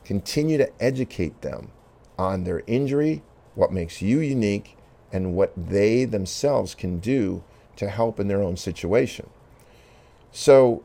continue 0.04 0.58
to 0.58 0.70
educate 0.84 1.42
them 1.42 1.72
on 2.18 2.44
their 2.44 2.64
injury, 2.66 3.22
what 3.54 3.72
makes 3.72 4.02
you 4.02 4.20
unique, 4.20 4.76
and 5.14 5.36
what 5.36 5.54
they 5.56 6.04
themselves 6.06 6.74
can 6.74 7.00
do 7.00 7.44
to 7.76 7.88
help 7.88 8.20
in 8.20 8.28
their 8.28 8.42
own 8.42 8.58
situation. 8.58 9.30
So, 10.32 10.84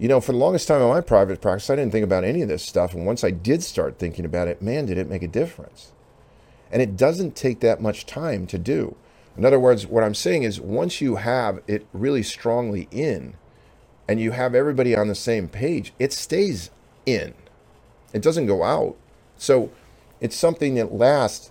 you 0.00 0.08
know, 0.08 0.18
for 0.18 0.32
the 0.32 0.38
longest 0.38 0.66
time 0.66 0.80
in 0.80 0.88
my 0.88 1.02
private 1.02 1.42
practice, 1.42 1.68
I 1.68 1.76
didn't 1.76 1.92
think 1.92 2.04
about 2.04 2.24
any 2.24 2.40
of 2.40 2.48
this 2.48 2.62
stuff. 2.62 2.94
And 2.94 3.04
once 3.04 3.22
I 3.22 3.30
did 3.30 3.62
start 3.62 3.98
thinking 3.98 4.24
about 4.24 4.48
it, 4.48 4.62
man, 4.62 4.86
did 4.86 4.96
it 4.96 5.10
make 5.10 5.22
a 5.22 5.28
difference. 5.28 5.92
And 6.72 6.80
it 6.80 6.96
doesn't 6.96 7.36
take 7.36 7.60
that 7.60 7.82
much 7.82 8.06
time 8.06 8.46
to 8.46 8.56
do. 8.56 8.96
In 9.36 9.44
other 9.44 9.60
words, 9.60 9.86
what 9.86 10.02
I'm 10.02 10.14
saying 10.14 10.44
is 10.44 10.58
once 10.58 11.02
you 11.02 11.16
have 11.16 11.60
it 11.66 11.86
really 11.92 12.22
strongly 12.22 12.88
in 12.90 13.34
and 14.08 14.18
you 14.18 14.30
have 14.30 14.54
everybody 14.54 14.96
on 14.96 15.08
the 15.08 15.14
same 15.14 15.48
page, 15.48 15.92
it 15.98 16.14
stays 16.14 16.70
in. 17.04 17.34
It 18.14 18.22
doesn't 18.22 18.46
go 18.46 18.62
out. 18.62 18.96
So 19.36 19.70
it's 20.18 20.34
something 20.34 20.76
that 20.76 20.94
lasts 20.94 21.50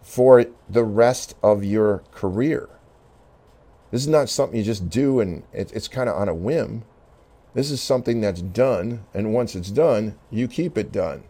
for 0.00 0.46
the 0.68 0.84
rest 0.84 1.34
of 1.42 1.64
your 1.64 2.04
career. 2.12 2.68
This 3.90 4.02
is 4.02 4.08
not 4.08 4.28
something 4.28 4.56
you 4.56 4.64
just 4.64 4.88
do 4.88 5.18
and 5.18 5.42
it's 5.52 5.88
kind 5.88 6.08
of 6.08 6.16
on 6.16 6.28
a 6.28 6.34
whim. 6.34 6.84
This 7.54 7.70
is 7.70 7.80
something 7.82 8.20
that's 8.20 8.42
done, 8.42 9.04
and 9.12 9.34
once 9.34 9.54
it's 9.54 9.70
done, 9.70 10.16
you 10.30 10.46
keep 10.46 10.78
it 10.78 10.92
done. 10.92 11.24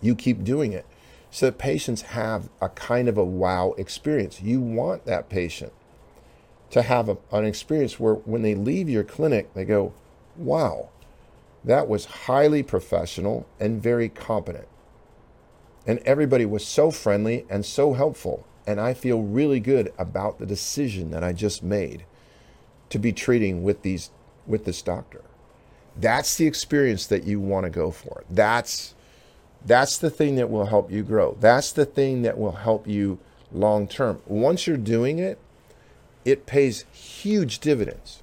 You 0.00 0.14
keep 0.14 0.44
doing 0.44 0.72
it 0.72 0.86
so 1.30 1.46
that 1.46 1.58
patients 1.58 2.02
have 2.02 2.48
a 2.60 2.68
kind 2.68 3.08
of 3.08 3.18
a 3.18 3.24
wow 3.24 3.74
experience. 3.78 4.42
You 4.42 4.60
want 4.60 5.04
that 5.06 5.28
patient 5.28 5.72
to 6.70 6.82
have 6.82 7.08
a, 7.08 7.16
an 7.32 7.44
experience 7.44 7.98
where 7.98 8.14
when 8.14 8.42
they 8.42 8.54
leave 8.54 8.88
your 8.88 9.04
clinic, 9.04 9.52
they 9.54 9.64
go, 9.64 9.94
wow, 10.36 10.90
that 11.64 11.88
was 11.88 12.04
highly 12.04 12.62
professional 12.62 13.46
and 13.58 13.82
very 13.82 14.08
competent. 14.08 14.68
And 15.86 15.98
everybody 16.00 16.44
was 16.44 16.66
so 16.66 16.90
friendly 16.90 17.46
and 17.48 17.64
so 17.64 17.94
helpful. 17.94 18.46
And 18.66 18.80
I 18.80 18.92
feel 18.92 19.22
really 19.22 19.60
good 19.60 19.92
about 19.98 20.38
the 20.38 20.46
decision 20.46 21.10
that 21.10 21.24
I 21.24 21.32
just 21.32 21.62
made 21.62 22.04
to 22.90 22.98
be 22.98 23.12
treating 23.12 23.62
with 23.62 23.82
these 23.82 24.10
with 24.48 24.64
this 24.64 24.82
doctor. 24.82 25.22
That's 25.96 26.36
the 26.36 26.46
experience 26.46 27.06
that 27.06 27.24
you 27.24 27.40
want 27.40 27.64
to 27.64 27.70
go 27.70 27.90
for. 27.90 28.24
That's 28.30 28.94
that's 29.64 29.98
the 29.98 30.10
thing 30.10 30.36
that 30.36 30.50
will 30.50 30.66
help 30.66 30.90
you 30.90 31.02
grow. 31.02 31.36
That's 31.40 31.72
the 31.72 31.84
thing 31.84 32.22
that 32.22 32.38
will 32.38 32.52
help 32.52 32.86
you 32.86 33.18
long 33.52 33.88
term. 33.88 34.20
Once 34.26 34.66
you're 34.66 34.76
doing 34.76 35.18
it, 35.18 35.38
it 36.24 36.46
pays 36.46 36.84
huge 36.92 37.58
dividends 37.58 38.22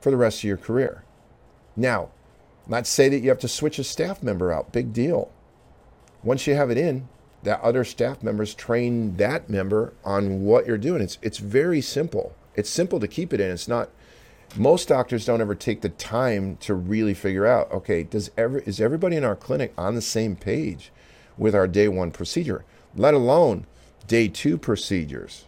for 0.00 0.10
the 0.10 0.16
rest 0.16 0.38
of 0.38 0.44
your 0.44 0.56
career. 0.56 1.04
Now, 1.76 2.08
not 2.66 2.86
say 2.86 3.08
that 3.08 3.20
you 3.20 3.28
have 3.28 3.38
to 3.40 3.48
switch 3.48 3.78
a 3.78 3.84
staff 3.84 4.22
member 4.22 4.52
out. 4.52 4.72
Big 4.72 4.92
deal. 4.92 5.30
Once 6.22 6.46
you 6.46 6.54
have 6.54 6.70
it 6.70 6.78
in, 6.78 7.08
that 7.42 7.60
other 7.60 7.84
staff 7.84 8.22
members 8.22 8.54
train 8.54 9.16
that 9.16 9.50
member 9.50 9.92
on 10.04 10.44
what 10.44 10.66
you're 10.66 10.78
doing. 10.78 11.02
It's 11.02 11.18
it's 11.22 11.38
very 11.38 11.80
simple. 11.80 12.34
It's 12.54 12.70
simple 12.70 13.00
to 13.00 13.08
keep 13.08 13.32
it 13.32 13.40
in. 13.40 13.50
It's 13.50 13.68
not 13.68 13.90
most 14.56 14.88
doctors 14.88 15.24
don't 15.24 15.40
ever 15.40 15.54
take 15.54 15.80
the 15.80 15.88
time 15.88 16.56
to 16.58 16.74
really 16.74 17.14
figure 17.14 17.46
out 17.46 17.70
okay 17.72 18.02
does 18.02 18.30
ever 18.36 18.58
is 18.60 18.80
everybody 18.80 19.16
in 19.16 19.24
our 19.24 19.36
clinic 19.36 19.72
on 19.78 19.94
the 19.94 20.02
same 20.02 20.36
page 20.36 20.92
with 21.38 21.54
our 21.54 21.66
day 21.66 21.88
one 21.88 22.10
procedure 22.10 22.64
let 22.94 23.14
alone 23.14 23.66
day 24.06 24.28
two 24.28 24.58
procedures 24.58 25.46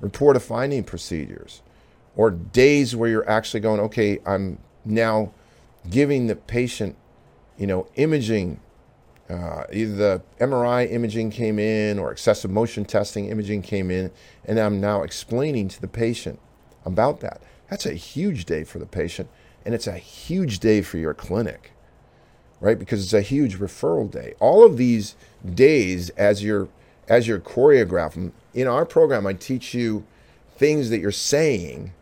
report 0.00 0.36
of 0.36 0.42
finding 0.42 0.84
procedures 0.84 1.62
or 2.14 2.30
days 2.30 2.94
where 2.94 3.10
you're 3.10 3.28
actually 3.28 3.60
going 3.60 3.80
okay 3.80 4.18
i'm 4.24 4.58
now 4.84 5.32
giving 5.90 6.26
the 6.26 6.36
patient 6.36 6.96
you 7.58 7.66
know 7.66 7.86
imaging 7.96 8.60
uh, 9.28 9.64
either 9.72 9.96
the 9.96 10.22
MRI 10.38 10.90
imaging 10.90 11.30
came 11.30 11.58
in 11.58 11.98
or 11.98 12.12
excessive 12.12 12.50
motion 12.50 12.84
testing 12.84 13.28
imaging 13.28 13.62
came 13.62 13.90
in, 13.90 14.12
and 14.44 14.56
I'm 14.56 14.80
now 14.80 15.02
explaining 15.02 15.66
to 15.68 15.80
the 15.80 15.88
patient 15.88 16.38
about 16.84 17.20
that. 17.20 17.40
That's 17.68 17.86
a 17.86 17.94
huge 17.94 18.44
day 18.44 18.64
for 18.64 18.78
the 18.78 18.86
patient, 18.86 19.28
and 19.64 19.74
it's 19.74 19.86
a 19.86 19.98
huge 19.98 20.60
day 20.60 20.82
for 20.82 20.98
your 20.98 21.14
clinic, 21.14 21.72
right? 22.60 22.78
Because 22.78 23.02
it's 23.02 23.12
a 23.12 23.20
huge 23.20 23.58
referral 23.58 24.10
day. 24.10 24.34
All 24.40 24.64
of 24.64 24.76
these 24.76 25.16
days, 25.54 26.10
as 26.10 26.42
you're 26.42 26.68
as 27.08 27.28
you're 27.28 27.38
choreographing 27.38 28.32
in 28.52 28.66
our 28.66 28.84
program, 28.84 29.26
I 29.26 29.32
teach 29.32 29.74
you 29.74 30.04
things 30.56 30.90
that 30.90 30.98
you're 30.98 31.12
saying 31.12 31.92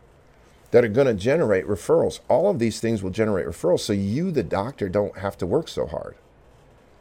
that 0.71 0.83
are 0.83 0.89
going 0.89 1.07
to 1.07 1.13
generate 1.13 1.67
referrals. 1.67 2.21
All 2.27 2.49
of 2.49 2.57
these 2.57 2.79
things 2.79 3.03
will 3.03 3.11
generate 3.11 3.45
referrals, 3.45 3.81
so 3.81 3.93
you, 3.93 4.31
the 4.31 4.43
doctor, 4.43 4.89
don't 4.89 5.19
have 5.19 5.37
to 5.37 5.45
work 5.45 5.67
so 5.67 5.85
hard. 5.85 6.15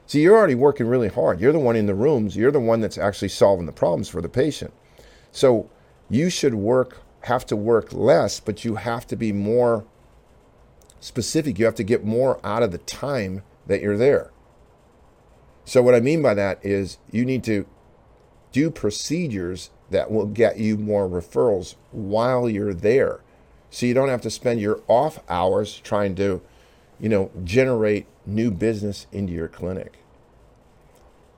See, 0.06 0.20
you're 0.20 0.36
already 0.36 0.54
working 0.54 0.86
really 0.86 1.08
hard. 1.08 1.40
You're 1.40 1.52
the 1.52 1.58
one 1.58 1.76
in 1.76 1.86
the 1.86 1.94
rooms. 1.94 2.36
You're 2.36 2.52
the 2.52 2.60
one 2.60 2.80
that's 2.80 2.98
actually 2.98 3.30
solving 3.30 3.64
the 3.64 3.72
problems 3.72 4.08
for 4.08 4.20
the 4.20 4.28
patient. 4.28 4.72
So 5.32 5.70
you 6.10 6.28
should 6.28 6.54
work 6.54 6.98
have 7.24 7.46
to 7.46 7.56
work 7.56 7.92
less, 7.92 8.38
but 8.38 8.64
you 8.64 8.76
have 8.76 9.06
to 9.06 9.16
be 9.16 9.32
more 9.32 9.84
specific. 11.00 11.58
You 11.58 11.64
have 11.64 11.74
to 11.76 11.82
get 11.82 12.04
more 12.04 12.38
out 12.44 12.62
of 12.62 12.70
the 12.70 12.78
time 12.78 13.42
that 13.66 13.80
you're 13.80 13.96
there. 13.96 14.30
So, 15.64 15.82
what 15.82 15.94
I 15.94 16.00
mean 16.00 16.20
by 16.20 16.34
that 16.34 16.64
is 16.64 16.98
you 17.10 17.24
need 17.24 17.42
to 17.44 17.66
do 18.52 18.70
procedures 18.70 19.70
that 19.90 20.10
will 20.10 20.26
get 20.26 20.58
you 20.58 20.76
more 20.76 21.08
referrals 21.08 21.76
while 21.92 22.48
you're 22.48 22.74
there. 22.74 23.20
So, 23.70 23.86
you 23.86 23.94
don't 23.94 24.10
have 24.10 24.20
to 24.22 24.30
spend 24.30 24.60
your 24.60 24.82
off 24.86 25.20
hours 25.28 25.80
trying 25.82 26.14
to, 26.16 26.42
you 27.00 27.08
know, 27.08 27.30
generate 27.42 28.06
new 28.26 28.50
business 28.50 29.06
into 29.12 29.32
your 29.32 29.48
clinic. 29.48 29.98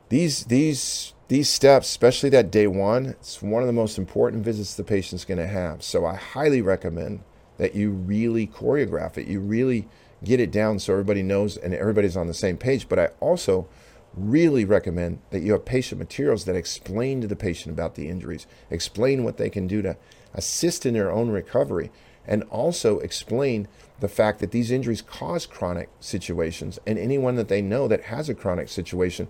These, 0.09 0.45
these 0.47 1.14
these 1.28 1.49
steps, 1.49 1.88
especially 1.88 2.30
that 2.30 2.50
day 2.50 2.66
one, 2.66 3.06
it's 3.06 3.42
one 3.42 3.62
of 3.62 3.66
the 3.66 3.73
most 3.73 3.99
important 3.99 4.45
visits 4.45 4.75
the 4.75 4.85
patient's 4.85 5.25
going 5.25 5.38
to 5.38 5.47
have. 5.47 5.83
So 5.83 6.06
I 6.06 6.14
highly 6.14 6.62
recommend 6.62 7.21
that 7.59 7.75
you 7.75 7.90
really 7.90 8.47
choreograph 8.47 9.18
it. 9.18 9.26
You 9.26 9.40
really 9.40 9.88
get 10.23 10.40
it 10.40 10.50
down 10.50 10.78
so 10.78 10.92
everybody 10.92 11.23
knows 11.23 11.56
and 11.56 11.75
everybody's 11.75 12.16
on 12.16 12.28
the 12.28 12.35
same 12.35 12.56
page. 12.56 12.88
But 12.88 12.99
I 12.99 13.06
also 13.21 13.68
really 14.14 14.64
recommend 14.64 15.18
that 15.30 15.40
you 15.40 15.52
have 15.52 15.64
patient 15.64 15.99
materials 15.99 16.45
that 16.45 16.56
explain 16.56 17.21
to 17.21 17.26
the 17.26 17.37
patient 17.37 17.73
about 17.73 17.97
the 17.97 18.09
injuries, 18.09 18.47
explain 18.71 19.25
what 19.25 19.37
they 19.37 19.50
can 19.50 19.66
do 19.66 19.83
to 19.83 19.97
assist 20.33 20.87
in 20.87 20.95
their 20.95 21.11
own 21.11 21.30
recovery, 21.30 21.90
and 22.26 22.42
also 22.45 22.99
explain 23.00 23.68
the 24.00 24.09
fact 24.09 24.40
that 24.40 24.52
these 24.52 24.71
injuries 24.71 25.02
cause 25.02 25.45
chronic 25.45 25.88
situations. 26.00 26.78
And 26.87 26.99
anyone 26.99 27.37
that 27.37 27.49
they 27.49 27.62
know 27.62 27.88
that 27.88 28.04
has 28.04 28.28
a 28.28 28.35
chronic 28.35 28.68
situation 28.68 29.28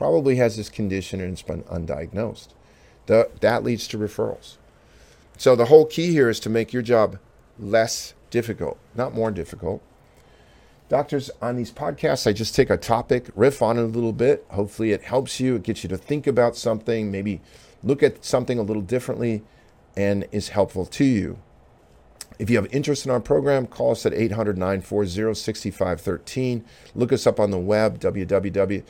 probably 0.00 0.36
has 0.36 0.56
this 0.56 0.70
condition 0.70 1.20
and 1.20 1.34
it's 1.34 1.42
been 1.42 1.62
undiagnosed. 1.64 2.48
The, 3.04 3.28
that 3.40 3.62
leads 3.62 3.86
to 3.88 3.98
referrals. 3.98 4.56
So 5.36 5.54
the 5.54 5.66
whole 5.66 5.84
key 5.84 6.10
here 6.10 6.30
is 6.30 6.40
to 6.40 6.48
make 6.48 6.72
your 6.72 6.80
job 6.80 7.18
less 7.58 8.14
difficult, 8.30 8.78
not 8.94 9.12
more 9.12 9.30
difficult. 9.30 9.82
Doctors, 10.88 11.30
on 11.42 11.56
these 11.56 11.70
podcasts, 11.70 12.26
I 12.26 12.32
just 12.32 12.54
take 12.54 12.70
a 12.70 12.78
topic, 12.78 13.28
riff 13.36 13.60
on 13.60 13.76
it 13.76 13.82
a 13.82 13.84
little 13.84 14.14
bit. 14.14 14.46
Hopefully, 14.48 14.92
it 14.92 15.02
helps 15.02 15.38
you. 15.38 15.56
It 15.56 15.64
gets 15.64 15.84
you 15.84 15.90
to 15.90 15.98
think 15.98 16.26
about 16.26 16.56
something, 16.56 17.10
maybe 17.10 17.42
look 17.82 18.02
at 18.02 18.24
something 18.24 18.58
a 18.58 18.62
little 18.62 18.80
differently, 18.80 19.42
and 19.98 20.26
is 20.32 20.48
helpful 20.48 20.86
to 20.86 21.04
you. 21.04 21.38
If 22.38 22.48
you 22.48 22.56
have 22.56 22.74
interest 22.74 23.04
in 23.04 23.12
our 23.12 23.20
program, 23.20 23.66
call 23.66 23.90
us 23.90 24.06
at 24.06 24.14
800 24.14 24.56
940 24.56 25.34
6513. 25.34 26.64
Look 26.94 27.12
us 27.12 27.26
up 27.26 27.38
on 27.38 27.50
the 27.50 27.58
web, 27.58 28.00
www 28.00 28.82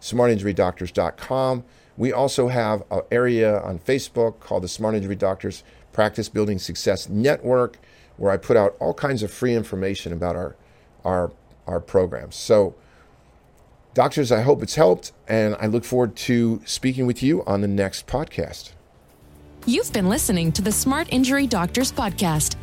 smartinjurydoctors.com. 0.00 1.64
We 1.96 2.12
also 2.12 2.48
have 2.48 2.84
an 2.90 3.02
area 3.10 3.60
on 3.60 3.78
Facebook 3.78 4.40
called 4.40 4.62
the 4.62 4.68
Smart 4.68 4.94
Injury 4.94 5.16
Doctors 5.16 5.64
Practice 5.92 6.28
Building 6.28 6.58
Success 6.58 7.08
Network, 7.08 7.78
where 8.16 8.30
I 8.30 8.36
put 8.36 8.56
out 8.56 8.76
all 8.78 8.94
kinds 8.94 9.22
of 9.22 9.32
free 9.32 9.54
information 9.54 10.12
about 10.12 10.36
our 10.36 10.56
our 11.04 11.32
our 11.66 11.80
programs. 11.80 12.36
So, 12.36 12.74
doctors, 13.94 14.30
I 14.30 14.42
hope 14.42 14.62
it's 14.62 14.76
helped, 14.76 15.12
and 15.26 15.56
I 15.60 15.66
look 15.66 15.84
forward 15.84 16.16
to 16.16 16.62
speaking 16.64 17.06
with 17.06 17.22
you 17.22 17.44
on 17.46 17.60
the 17.60 17.68
next 17.68 18.06
podcast. 18.06 18.72
You've 19.66 19.92
been 19.92 20.08
listening 20.08 20.52
to 20.52 20.62
the 20.62 20.72
Smart 20.72 21.08
Injury 21.12 21.46
Doctors 21.46 21.92
Podcast, 21.92 22.56